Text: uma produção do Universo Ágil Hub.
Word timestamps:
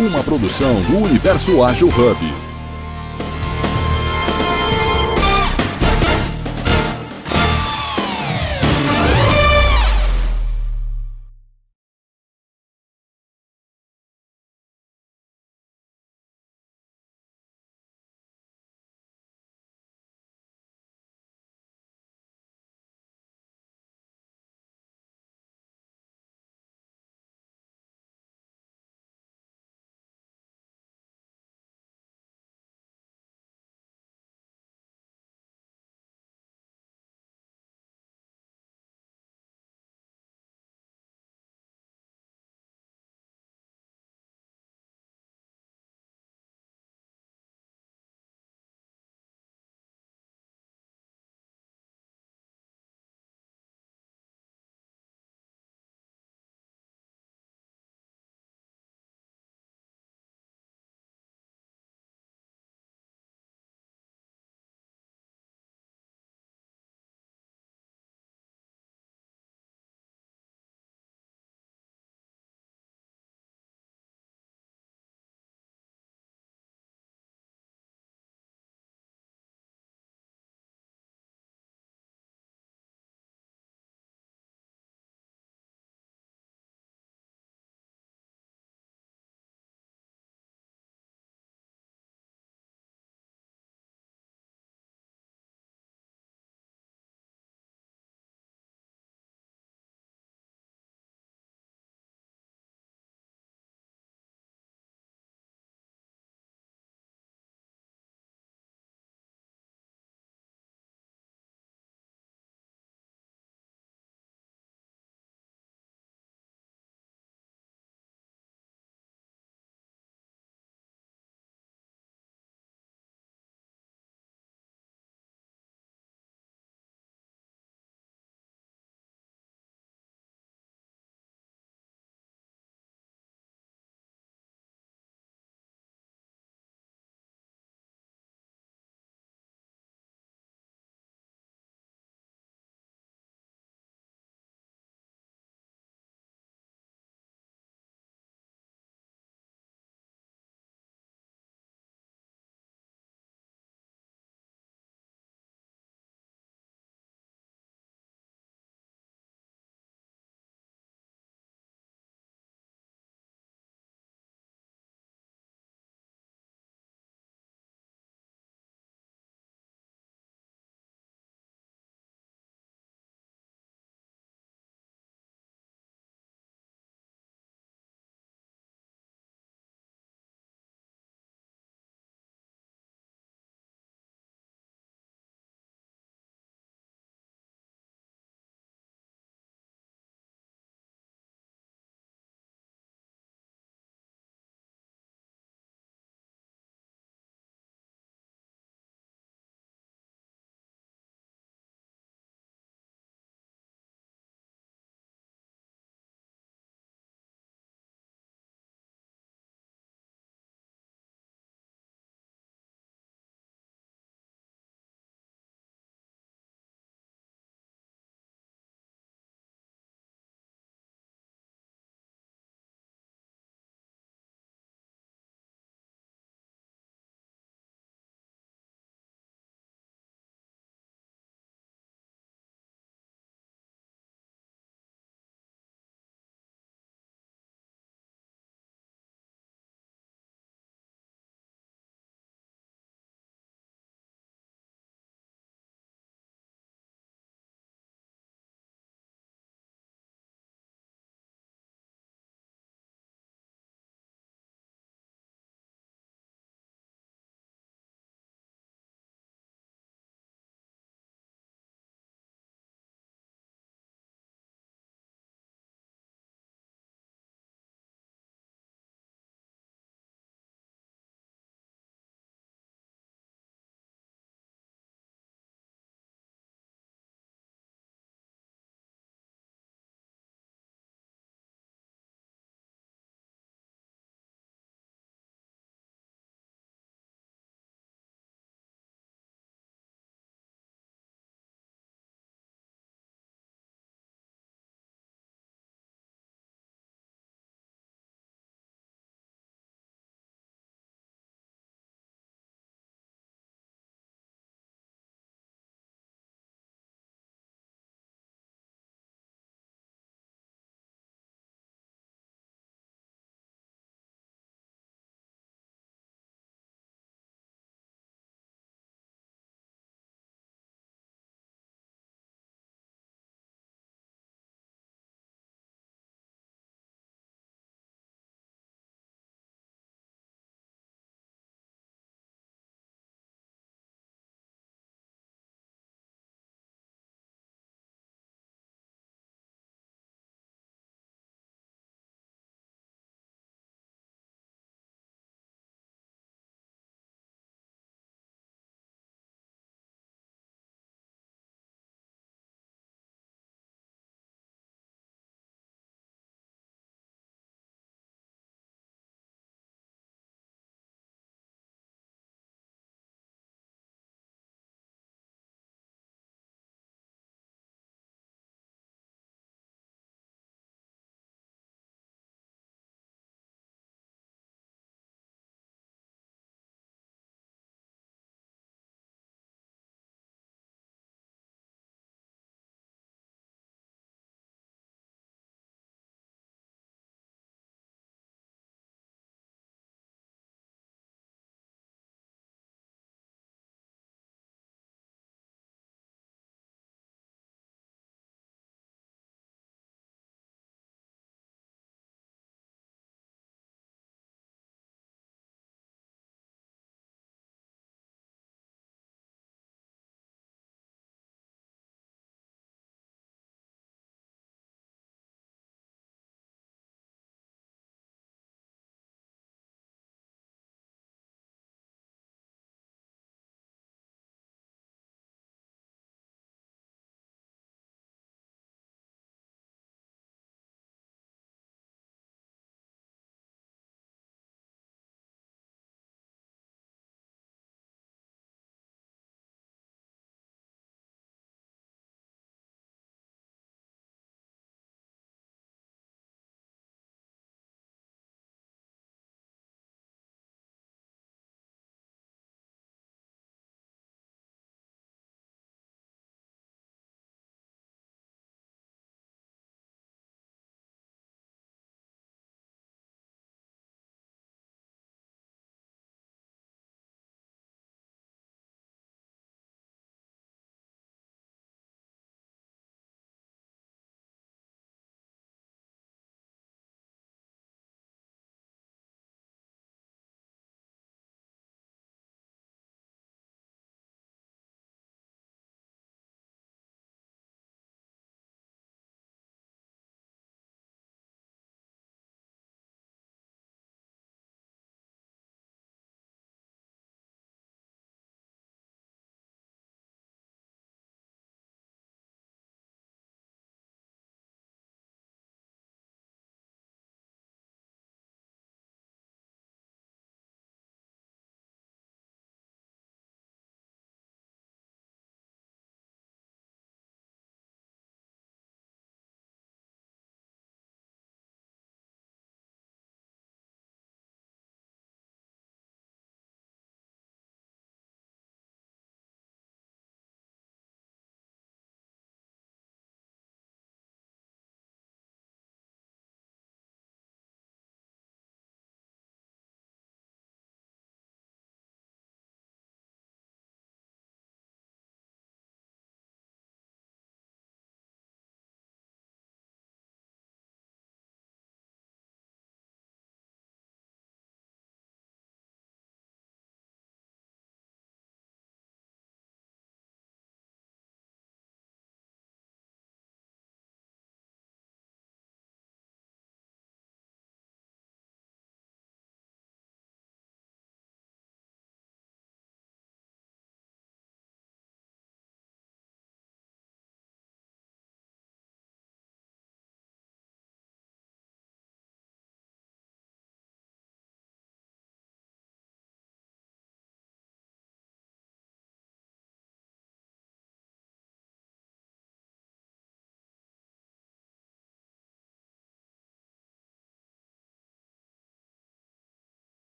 uma 0.00 0.22
produção 0.22 0.80
do 0.82 0.96
Universo 0.96 1.62
Ágil 1.62 1.88
Hub. 1.88 2.49